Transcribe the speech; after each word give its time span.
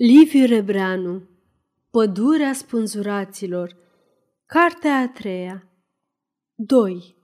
Liviu 0.00 0.46
Rebreanu 0.46 1.22
Pădurea 1.90 2.52
spânzuraților 2.52 3.76
Cartea 4.46 4.96
a 4.96 5.08
treia 5.08 5.68
2. 6.54 7.16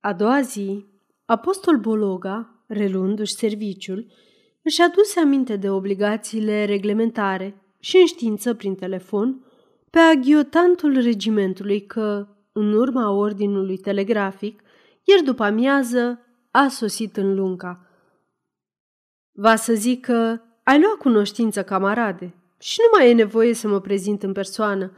A 0.00 0.12
doua 0.12 0.40
zi, 0.40 0.86
apostol 1.24 1.76
Bologa, 1.76 2.64
relundu-și 2.66 3.34
serviciul, 3.34 4.12
își 4.62 4.80
aduse 4.80 5.20
aminte 5.20 5.56
de 5.56 5.70
obligațiile 5.70 6.64
reglementare 6.64 7.62
și 7.80 7.96
înștiință 7.96 8.54
prin 8.54 8.74
telefon 8.74 9.44
pe 9.90 9.98
aghiotantul 9.98 11.00
regimentului 11.00 11.86
că, 11.86 12.28
în 12.52 12.72
urma 12.72 13.10
ordinului 13.10 13.78
telegrafic, 13.78 14.62
ieri 15.02 15.22
după 15.22 15.42
amiază 15.44 16.20
a 16.50 16.68
sosit 16.68 17.16
în 17.16 17.34
Lunca. 17.34 17.86
Va 19.32 19.56
să 19.56 19.74
zic 19.74 20.04
că 20.04 20.40
ai 20.68 20.80
luat 20.80 20.94
cunoștință, 20.94 21.62
camarade, 21.62 22.34
și 22.58 22.78
nu 22.80 22.98
mai 22.98 23.10
e 23.10 23.14
nevoie 23.14 23.54
să 23.54 23.68
mă 23.68 23.80
prezint 23.80 24.22
în 24.22 24.32
persoană, 24.32 24.92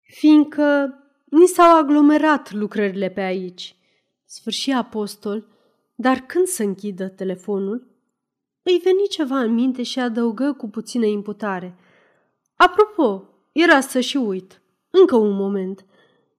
fiindcă 0.00 0.98
ni 1.24 1.46
s-au 1.46 1.78
aglomerat 1.78 2.52
lucrările 2.52 3.10
pe 3.10 3.20
aici. 3.20 3.76
Sfârși 4.24 4.70
apostol, 4.70 5.46
dar 5.94 6.18
când 6.18 6.46
să 6.46 6.62
închidă 6.62 7.08
telefonul, 7.08 7.86
îi 8.62 8.80
veni 8.84 9.08
ceva 9.10 9.38
în 9.38 9.54
minte 9.54 9.82
și 9.82 9.98
adăugă 9.98 10.52
cu 10.52 10.68
puțină 10.68 11.06
imputare. 11.06 11.76
Apropo, 12.56 13.28
era 13.52 13.80
să 13.80 14.00
și 14.00 14.16
uit. 14.16 14.60
Încă 14.90 15.16
un 15.16 15.36
moment. 15.36 15.78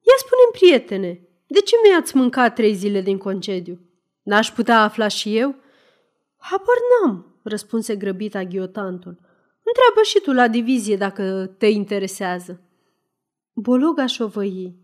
Ia 0.02 0.16
spune 0.18 0.42
prietene, 0.52 1.22
de 1.48 1.60
ce 1.60 1.76
mi-ați 1.84 2.16
mâncat 2.16 2.56
trei 2.56 2.74
zile 2.74 3.02
din 3.02 3.18
concediu? 3.18 3.80
N-aș 4.24 4.52
putea 4.52 4.82
afla 4.82 5.08
și 5.08 5.38
eu? 5.38 5.56
Habar 6.38 6.78
n-am, 6.90 7.35
răspunse 7.50 7.96
grăbit 7.96 8.36
aghiotantul. 8.36 9.20
Întreabă 9.64 10.02
și 10.04 10.20
tu 10.24 10.32
la 10.32 10.48
divizie 10.48 10.96
dacă 10.96 11.56
te 11.58 11.68
interesează. 11.68 12.62
Bologa 13.54 14.06
șovăi. 14.06 14.76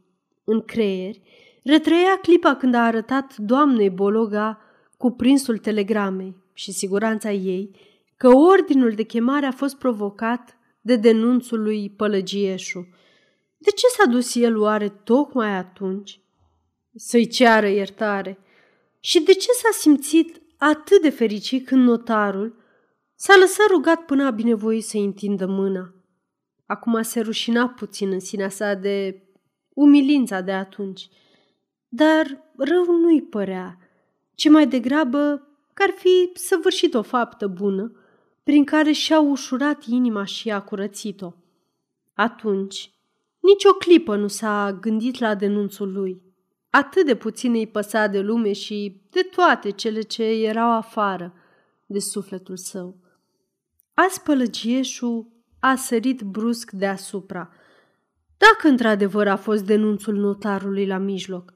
În 0.44 0.62
creier, 0.62 1.16
retrăia 1.64 2.17
clipa 2.22 2.56
când 2.56 2.73
a 2.73 2.86
arătat 2.86 3.38
doamnei 3.38 3.89
Bologa 3.89 4.59
cuprinsul 4.98 5.58
telegramei 5.58 6.36
și 6.54 6.72
siguranța 6.72 7.32
ei 7.32 7.76
că 8.17 8.28
ordinul 8.28 8.92
de 8.92 9.04
chemare 9.04 9.45
a 9.45 9.52
fost 9.52 9.76
provocat 9.76 10.58
de 10.82 10.95
denunțul 10.95 11.62
lui 11.62 11.89
Pălăgieșu. 11.89 12.88
De 13.58 13.72
ce 13.72 13.88
s-a 13.88 14.06
dus 14.06 14.36
el 14.36 14.58
oare 14.58 14.89
tocmai 14.89 15.58
atunci? 15.58 16.20
Să-i 16.95 17.28
ceară 17.28 17.67
iertare. 17.67 18.39
Și 19.00 19.20
de 19.20 19.34
ce 19.34 19.52
s-a 19.52 19.70
simțit 19.72 20.41
atât 20.64 21.02
de 21.02 21.09
fericit 21.09 21.66
când 21.66 21.88
notarul 21.88 22.56
s-a 23.16 23.38
lăsat 23.40 23.67
rugat 23.67 24.06
până 24.06 24.26
a 24.26 24.30
binevoit 24.30 24.84
să-i 24.84 25.04
întindă 25.04 25.45
mâna. 25.45 25.94
Acum 26.66 27.02
se 27.02 27.20
rușina 27.20 27.70
puțin 27.70 28.12
în 28.12 28.20
sinea 28.20 28.50
sa 28.50 28.73
de 28.73 29.23
umilința 29.73 30.42
de 30.42 30.52
atunci, 30.52 31.09
dar 31.88 32.52
rău 32.58 32.86
nu-i 33.00 33.22
părea, 33.22 33.78
ci 34.36 34.50
mai 34.50 34.67
degrabă 34.67 35.48
că 35.73 35.84
ar 35.84 35.94
fi 35.98 36.32
săvârșit 36.34 36.94
o 36.94 37.02
faptă 37.02 37.48
bună 37.48 37.92
prin 38.44 38.64
care 38.64 38.92
și-a 38.92 39.20
ușurat 39.20 39.84
inima 39.86 40.23
și 40.23 40.52
a 40.52 40.62
curățit-o. 40.62 41.34
Atunci, 42.14 42.92
nici 43.39 43.66
o 43.66 43.73
clipă 43.73 44.16
nu 44.16 44.28
s-a 44.28 44.78
gândit 44.82 45.20
la 45.20 45.36
denunțul 45.36 45.92
lui. 45.92 46.31
Atât 46.72 47.05
de 47.05 47.16
puțin 47.16 47.53
îi 47.53 47.67
păsa 47.67 48.08
de 48.08 48.19
lume 48.19 48.53
și 48.53 49.02
de 49.09 49.22
toate 49.22 49.69
cele 49.69 50.02
ce 50.02 50.23
erau 50.23 50.72
afară 50.72 51.33
de 51.86 52.00
sufletul 52.00 52.58
său. 52.58 52.97
Azi 53.94 54.22
pălăgieșul 54.22 55.27
a 55.59 55.75
sărit 55.75 56.22
brusc 56.22 56.72
deasupra. 56.72 57.49
Dacă 58.38 58.67
într-adevăr 58.67 59.27
a 59.27 59.36
fost 59.36 59.66
denunțul 59.66 60.16
notarului 60.16 60.86
la 60.86 60.97
mijloc, 60.97 61.53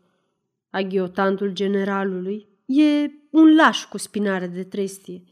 aghiotantul 0.69 1.49
generalului 1.49 2.47
e 2.65 3.11
un 3.29 3.55
laș 3.55 3.85
cu 3.85 3.97
spinare 3.97 4.47
de 4.47 4.63
trestie 4.63 5.23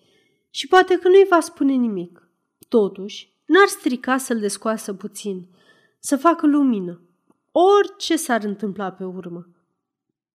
și 0.50 0.68
poate 0.68 0.98
că 0.98 1.08
nu-i 1.08 1.28
va 1.30 1.40
spune 1.40 1.74
nimic. 1.74 2.28
Totuși, 2.70 3.34
n-ar 3.46 3.68
strica 3.68 4.18
să-l 4.18 4.40
descoasă 4.40 4.94
puțin, 4.94 5.48
să 6.00 6.18
facă 6.18 6.48
lumină, 6.48 7.02
orice 7.52 8.16
s-ar 8.16 8.44
întâmpla 8.44 8.92
pe 8.92 9.04
urmă. 9.04 9.48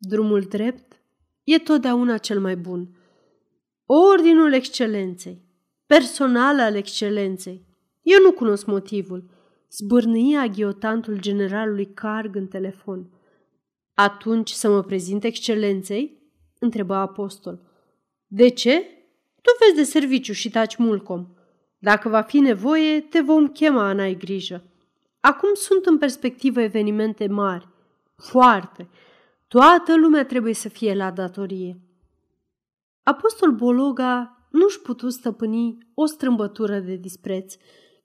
Drumul 0.00 0.41
drept 0.41 1.03
e 1.44 1.59
totdeauna 1.59 2.19
cel 2.19 2.41
mai 2.41 2.56
bun. 2.56 2.97
Ordinul 3.86 4.53
excelenței, 4.53 5.42
personal 5.86 6.60
al 6.60 6.75
excelenței. 6.75 7.66
Eu 8.03 8.19
nu 8.22 8.32
cunosc 8.32 8.66
motivul. 8.66 9.31
Zbârnâia 9.70 10.47
ghiotantul 10.47 11.20
generalului 11.20 11.87
Carg 11.94 12.37
în 12.37 12.47
telefon. 12.47 13.10
Atunci 13.94 14.50
să 14.50 14.70
mă 14.70 14.82
prezint 14.82 15.25
excelenței? 15.25 16.22
întrebă 16.58 16.94
apostol. 16.94 17.60
De 18.26 18.48
ce? 18.48 18.81
Tu 19.42 19.50
vezi 19.60 19.76
de 19.76 19.82
serviciu 19.82 20.32
și 20.32 20.50
taci 20.50 20.76
mulcom. 20.76 21.26
Dacă 21.78 22.08
va 22.08 22.20
fi 22.20 22.38
nevoie, 22.38 23.00
te 23.00 23.20
vom 23.20 23.48
chema, 23.48 23.92
n-ai 23.92 24.14
grijă. 24.14 24.64
Acum 25.20 25.54
sunt 25.54 25.87
în 25.87 25.98
perspectivă 25.98 26.60
evenimente 26.60 27.26
mari. 27.26 27.69
Foarte. 28.16 28.88
Toată 29.48 29.97
lumea 29.97 30.25
trebuie 30.25 30.54
să 30.54 30.69
fie 30.69 30.94
la 30.94 31.10
datorie. 31.10 31.81
Apostol 33.03 33.50
Bologa 33.50 34.47
nu-și 34.50 34.81
putu 34.81 35.09
stăpâni 35.09 35.78
o 35.94 36.06
strâmbătură 36.06 36.78
de 36.78 36.97
dispreț 36.97 37.54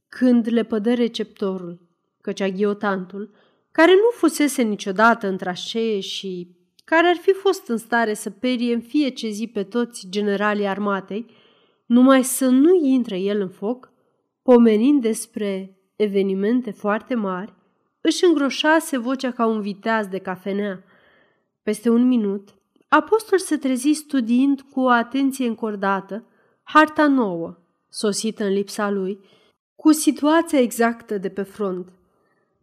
când 0.09 0.47
le 0.51 0.63
pădă 0.63 0.93
receptorul, 0.93 1.87
căci 2.21 2.39
aghiotantul, 2.39 3.31
care 3.71 3.91
nu 3.91 4.09
fusese 4.13 4.61
niciodată 4.61 5.27
în 5.27 5.37
trașee 5.37 5.99
și 5.99 6.55
care 6.83 7.07
ar 7.07 7.15
fi 7.15 7.31
fost 7.31 7.67
în 7.67 7.77
stare 7.77 8.13
să 8.13 8.29
perie 8.29 8.73
în 8.73 8.81
fiecare 8.81 9.31
zi 9.31 9.47
pe 9.47 9.63
toți 9.63 10.07
generalii 10.09 10.67
armatei, 10.67 11.25
numai 11.85 12.23
să 12.23 12.45
nu 12.45 12.75
intre 12.83 13.19
el 13.19 13.41
în 13.41 13.49
foc, 13.49 13.91
pomenind 14.41 15.01
despre 15.01 15.77
evenimente 15.95 16.71
foarte 16.71 17.15
mari, 17.15 17.53
își 18.01 18.25
îngroșase 18.25 18.97
vocea 18.97 19.31
ca 19.31 19.45
un 19.45 19.61
viteaz 19.61 20.07
de 20.07 20.17
cafenea. 20.17 20.83
Peste 21.63 21.89
un 21.89 22.07
minut, 22.07 22.49
apostol 22.87 23.37
se 23.37 23.57
trezi 23.57 23.91
studiind 23.91 24.61
cu 24.61 24.79
o 24.79 24.89
atenție 24.89 25.47
încordată 25.47 26.23
harta 26.63 27.07
nouă, 27.07 27.57
sosită 27.89 28.43
în 28.43 28.53
lipsa 28.53 28.89
lui, 28.89 29.19
cu 29.75 29.91
situația 29.91 30.59
exactă 30.59 31.17
de 31.17 31.29
pe 31.29 31.41
front. 31.43 31.89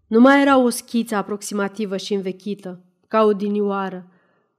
Nu 0.06 0.20
mai 0.20 0.40
era 0.40 0.58
o 0.58 0.68
schiță 0.68 1.14
aproximativă 1.14 1.96
și 1.96 2.14
învechită, 2.14 2.84
ca 3.08 3.22
o 3.22 3.32
dinioară, 3.32 4.06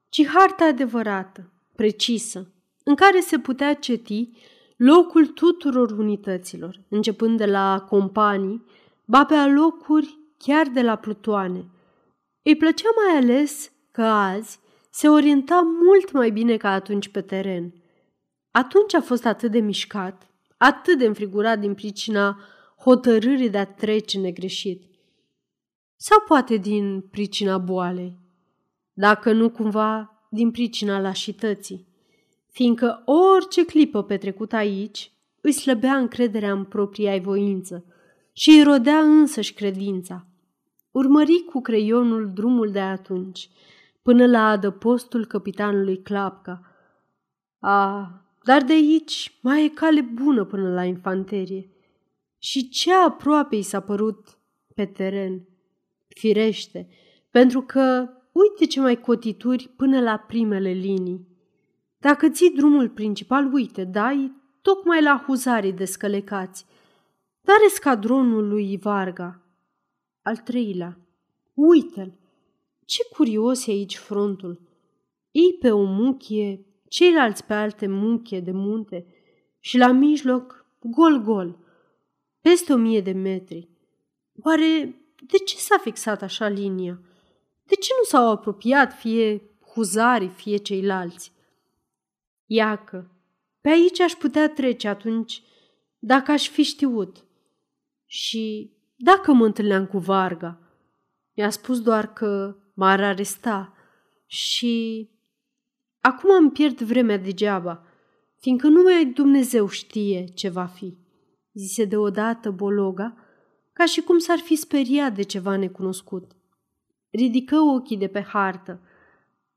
ci 0.10 0.26
harta 0.26 0.66
adevărată, 0.66 1.52
precisă, 1.76 2.52
în 2.84 2.96
care 2.96 3.20
se 3.20 3.40
putea 3.40 3.74
ceti 3.74 4.30
locul 4.76 5.28
tuturor 5.28 5.92
unităților, 5.92 6.80
începând 6.90 7.38
de 7.38 7.46
la 7.46 7.86
companii, 7.90 8.66
ba 9.06 9.26
pe 9.26 9.34
alocuri 9.34 10.18
chiar 10.38 10.68
de 10.68 10.82
la 10.82 10.96
plutoane. 10.96 11.66
Îi 12.44 12.56
plăcea 12.56 12.90
mai 12.96 13.22
ales 13.22 13.72
că 13.92 14.02
azi 14.02 14.60
se 14.90 15.08
orienta 15.08 15.62
mult 15.84 16.12
mai 16.12 16.30
bine 16.30 16.58
ca 16.58 16.70
atunci 16.70 17.08
pe 17.08 17.22
teren– 17.22 17.74
atunci 18.52 18.94
a 18.94 19.02
fost 19.02 19.26
atât 19.26 19.52
de 19.52 19.60
mișcat, 19.60 20.30
atât 20.58 20.98
de 20.98 21.06
înfrigurat 21.06 21.60
din 21.60 21.74
pricina 21.74 22.40
hotărârii 22.78 23.50
de 23.50 23.58
a 23.58 23.66
trece 23.66 24.20
negreșit. 24.20 24.84
Sau 25.96 26.20
poate 26.28 26.58
din 26.58 27.02
pricina 27.02 27.58
boalei, 27.58 28.18
dacă 28.94 29.32
nu 29.32 29.50
cumva 29.50 30.20
din 30.30 30.52
pricina 30.52 31.00
lașității, 31.00 31.88
fiindcă 32.50 33.04
orice 33.06 33.66
clipă 33.66 34.04
petrecută 34.04 34.56
aici 34.56 35.12
îi 35.42 35.52
slăbea 35.52 35.98
încrederea 35.98 36.52
în 36.52 36.64
propria 36.64 37.20
voință 37.20 37.86
și 38.34 38.50
îi 38.50 38.64
rodea 38.64 39.00
însăși 39.00 39.54
credința. 39.54 40.26
Urmări 40.92 41.44
cu 41.44 41.62
creionul 41.62 42.32
drumul 42.34 42.72
de 42.72 42.80
atunci, 42.80 43.50
până 44.02 44.26
la 44.26 44.48
adăpostul 44.48 45.26
capitanului 45.26 46.02
Clapca. 46.02 46.62
A, 47.60 48.12
dar 48.44 48.64
de 48.64 48.74
aici 48.74 49.40
mai 49.42 49.66
e 49.66 49.70
cale 49.70 50.02
bună 50.02 50.46
până 50.46 50.74
la 50.74 50.84
infanterie. 50.84 51.70
Și 52.38 52.70
ce 52.70 52.94
aproape 52.94 53.56
i 53.56 53.62
s-a 53.62 53.80
părut 53.80 54.38
pe 54.76 54.86
teren. 54.86 55.48
Firește, 56.08 56.90
pentru 57.30 57.62
că 57.62 58.10
uite 58.32 58.66
ce 58.66 58.80
mai 58.80 59.00
cotituri 59.00 59.74
până 59.76 60.02
la 60.02 60.18
primele 60.18 60.72
linii. 60.72 61.28
Dacă 61.98 62.30
ții 62.30 62.52
drumul 62.56 62.90
principal, 62.90 63.54
uite, 63.54 63.84
dai 63.84 64.32
tocmai 64.62 65.02
la 65.02 65.24
huzarii 65.28 65.74
descălecați. 65.74 66.66
Dar 67.42 67.56
escadronul 67.66 68.48
lui 68.48 68.78
Varga. 68.78 69.42
Al 70.22 70.38
treilea. 70.38 70.98
Uite-l! 71.54 72.21
Ce 72.92 73.04
curios 73.14 73.68
e 73.68 73.72
aici 73.72 73.98
frontul! 73.98 74.62
Ei 75.32 75.58
pe 75.60 75.72
o 75.72 75.84
muchie 75.84 76.66
ceilalți 76.88 77.46
pe 77.46 77.54
alte 77.54 77.88
munche 77.88 78.40
de 78.40 78.52
munte 78.52 79.06
și 79.60 79.78
la 79.78 79.92
mijloc 79.92 80.66
gol-gol, 80.80 81.60
peste 82.42 82.74
o 82.74 82.76
mie 82.76 83.02
de 83.02 83.12
metri. 83.12 83.70
Oare 84.44 84.96
de 85.28 85.38
ce 85.38 85.58
s-a 85.58 85.78
fixat 85.78 86.22
așa 86.22 86.48
linia? 86.48 87.02
De 87.64 87.76
ce 87.76 87.90
nu 87.98 88.04
s-au 88.04 88.30
apropiat 88.30 88.94
fie 88.94 89.42
huzarii, 89.74 90.30
fie 90.30 90.58
ceilalți? 90.58 91.32
Iacă, 92.46 93.12
pe 93.62 93.70
aici 93.70 94.00
aș 94.00 94.14
putea 94.14 94.50
trece 94.50 94.88
atunci 94.88 95.44
dacă 96.00 96.32
aș 96.32 96.50
fi 96.50 96.64
știut. 96.64 97.26
Și 98.06 98.74
dacă 98.96 99.34
mă 99.34 99.46
întâlneam 99.46 99.88
cu 99.88 99.98
Varga, 99.98 100.60
mi-a 101.36 101.50
spus 101.50 101.82
doar 101.82 102.14
că 102.14 102.56
m-ar 102.82 103.04
aresta 103.04 103.74
și 104.26 105.10
acum 106.00 106.30
îmi 106.40 106.52
pierd 106.52 106.82
vremea 106.82 107.18
degeaba, 107.18 107.84
fiindcă 108.40 108.68
numai 108.68 109.06
Dumnezeu 109.06 109.68
știe 109.68 110.24
ce 110.24 110.50
va 110.50 110.66
fi, 110.66 110.98
zise 111.54 111.86
deodată 111.86 112.52
Bologa, 112.52 113.18
ca 113.74 113.86
și 113.86 114.02
cum 114.02 114.18
s-ar 114.18 114.38
fi 114.38 114.56
speriat 114.56 115.16
de 115.16 115.22
ceva 115.22 115.56
necunoscut. 115.56 116.32
Ridică 117.10 117.56
ochii 117.56 117.98
de 117.98 118.08
pe 118.08 118.22
hartă. 118.22 118.82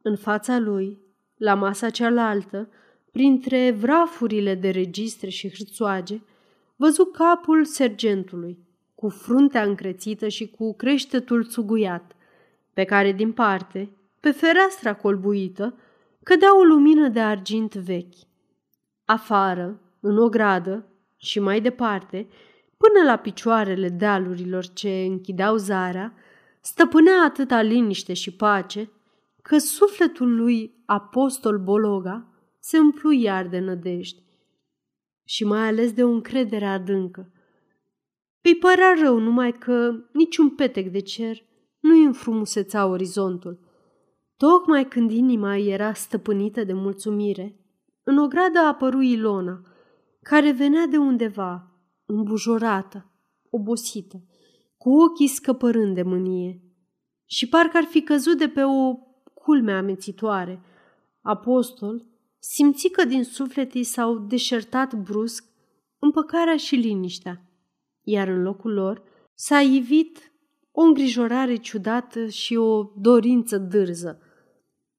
În 0.03 0.17
fața 0.17 0.59
lui, 0.59 0.99
la 1.37 1.55
masa 1.55 1.91
cealaltă, 1.91 2.69
printre 3.13 3.71
vrafurile 3.71 4.55
de 4.55 4.71
registre 4.71 5.29
și 5.29 5.55
hârțoage, 5.57 6.21
văzu 6.77 7.05
capul 7.05 7.65
sergentului, 7.65 8.59
cu 8.95 9.09
fruntea 9.09 9.63
încrețită 9.63 10.29
și 10.29 10.49
cu 10.49 10.75
creștetul 10.75 11.45
țuguiat, 11.45 12.14
pe 12.75 12.85
care, 12.85 13.13
din 13.13 13.33
parte, 13.33 13.97
pe 14.21 14.31
fereastra 14.31 14.95
colbuită, 14.95 15.79
cădea 16.23 16.59
o 16.59 16.63
lumină 16.63 17.09
de 17.09 17.21
argint 17.21 17.75
vechi. 17.75 18.15
Afară, 19.05 19.81
în 20.01 20.19
o 20.19 20.29
gradă 20.29 20.89
și 21.17 21.41
mai 21.41 21.61
departe, 21.61 22.29
până 22.77 23.05
la 23.05 23.17
picioarele 23.17 23.89
dealurilor 23.89 24.67
ce 24.67 25.05
închideau 25.09 25.57
zarea, 25.57 26.15
stăpânea 26.61 27.23
atâta 27.25 27.63
liniște 27.63 28.13
și 28.13 28.37
pace, 28.37 28.91
că 29.43 29.59
sufletul 29.59 30.35
lui 30.35 30.83
apostol 30.85 31.59
Bologa 31.59 32.27
se 32.59 32.79
umplu 32.79 33.11
iar 33.13 33.47
de 33.47 33.59
nădejde 33.59 34.23
și 35.25 35.45
mai 35.45 35.67
ales 35.67 35.93
de 35.93 36.05
o 36.05 36.09
încredere 36.11 36.67
adâncă. 36.67 37.33
Îi 38.41 38.57
părea 38.57 38.95
rău 39.03 39.19
numai 39.19 39.59
că 39.59 39.95
niciun 40.13 40.51
petec 40.51 40.89
de 40.89 41.01
cer 41.01 41.45
nu-i 41.85 42.05
înfrumuseța 42.05 42.87
orizontul. 42.87 43.59
Tocmai 44.37 44.89
când 44.89 45.11
inima 45.11 45.57
era 45.57 45.93
stăpânită 45.93 46.65
de 46.65 46.73
mulțumire, 46.73 47.61
în 48.03 48.19
o 48.19 48.27
gradă 48.27 48.59
apăru 48.59 49.01
Ilona, 49.01 49.61
care 50.23 50.53
venea 50.53 50.87
de 50.87 50.97
undeva, 50.97 51.73
îmbujorată, 52.07 53.13
obosită, 53.51 54.25
cu 54.77 54.91
ochii 54.91 55.27
scăpărând 55.27 55.95
de 55.95 56.03
mânie. 56.03 56.63
Și 57.25 57.49
parcă 57.49 57.77
ar 57.77 57.85
fi 57.85 58.03
căzut 58.03 58.39
de 58.39 58.49
pe 58.49 58.63
o 58.63 58.95
culme 59.35 59.73
amețitoare. 59.73 60.63
Apostol 61.23 62.07
simți 62.39 62.89
că 62.89 63.05
din 63.05 63.25
suflet 63.25 63.75
i 63.75 63.83
s-au 63.83 64.19
deșertat 64.19 64.95
brusc 64.95 65.45
împăcarea 65.99 66.57
și 66.57 66.75
liniștea, 66.75 67.51
iar 68.03 68.29
în 68.29 68.43
locul 68.43 68.73
lor 68.73 69.03
s-a 69.35 69.61
ivit 69.61 70.34
o 70.77 70.81
îngrijorare 70.81 71.57
ciudată 71.57 72.27
și 72.27 72.57
o 72.57 72.93
dorință 72.97 73.59
dârză. 73.59 74.21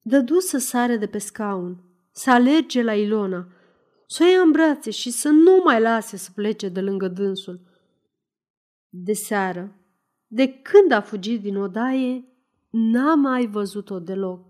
Dădu 0.00 0.38
să 0.38 0.58
sare 0.58 0.96
de 0.96 1.06
pe 1.06 1.18
scaun, 1.18 1.84
să 2.10 2.30
alerge 2.30 2.82
la 2.82 2.94
Ilona, 2.94 3.48
să 4.06 4.22
o 4.22 4.26
ia 4.26 4.40
în 4.40 4.50
brațe 4.50 4.90
și 4.90 5.10
să 5.10 5.28
nu 5.28 5.60
mai 5.64 5.80
lase 5.80 6.16
să 6.16 6.30
plece 6.34 6.68
de 6.68 6.80
lângă 6.80 7.08
dânsul. 7.08 7.60
De 8.88 9.12
seară, 9.12 9.76
de 10.26 10.52
când 10.52 10.92
a 10.92 11.00
fugit 11.00 11.40
din 11.40 11.56
odaie, 11.56 12.24
n-a 12.70 13.14
mai 13.14 13.46
văzut-o 13.46 13.98
deloc. 13.98 14.46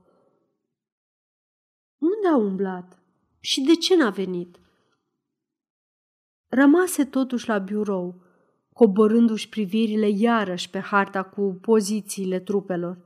Unde 1.98 2.28
a 2.32 2.36
umblat? 2.36 3.02
Și 3.40 3.60
de 3.60 3.74
ce 3.74 3.96
n-a 3.96 4.10
venit? 4.10 4.60
Rămase 6.48 7.04
totuși 7.04 7.48
la 7.48 7.58
birou, 7.58 8.25
coborându-și 8.76 9.48
privirile 9.48 10.08
iarăși 10.08 10.70
pe 10.70 10.78
harta 10.78 11.22
cu 11.22 11.58
pozițiile 11.60 12.38
trupelor. 12.38 12.98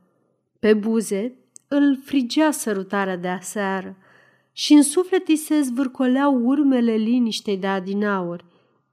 Pe 0.58 0.74
buze 0.74 1.34
îl 1.68 1.98
frigea 2.04 2.50
sărutarea 2.50 3.16
de 3.16 3.28
aseară 3.28 3.96
și 4.52 4.72
în 4.72 4.82
suflet 4.82 5.28
îi 5.28 5.36
se 5.36 5.60
zvârcoleau 5.60 6.40
urmele 6.44 6.92
liniștei 6.94 7.56
de 7.56 7.66
adinaur. 7.66 8.44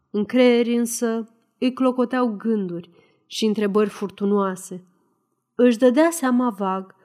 În 0.10 0.26
creier 0.26 0.68
însă 0.68 1.30
îi 1.58 1.74
clocoteau 1.74 2.28
gânduri 2.28 2.90
și 3.26 3.46
întrebări 3.46 3.90
furtunoase. 3.90 4.86
Își 5.56 5.78
dădea 5.78 6.10
seama 6.12 6.50
vag 6.50 6.96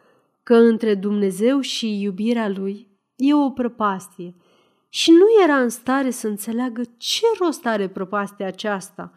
că 0.42 0.54
între 0.54 0.94
Dumnezeu 0.94 1.60
și 1.60 2.02
iubirea 2.02 2.48
lui 2.48 2.88
e 3.16 3.34
o 3.34 3.50
prăpastie 3.50 4.34
și 4.88 5.10
nu 5.10 5.42
era 5.44 5.60
în 5.60 5.68
stare 5.68 6.10
să 6.10 6.28
înțeleagă 6.28 6.82
ce 6.96 7.26
rost 7.38 7.66
are 7.66 7.88
prăpastia 7.88 8.46
aceasta. 8.46 9.12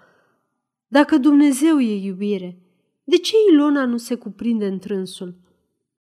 Dacă 0.95 1.17
Dumnezeu 1.17 1.79
e 1.79 2.05
iubire, 2.05 2.57
de 3.03 3.17
ce 3.17 3.35
Ilona 3.51 3.85
nu 3.85 3.97
se 3.97 4.15
cuprinde 4.15 4.67
în 4.67 4.79
trânsul? 4.79 5.35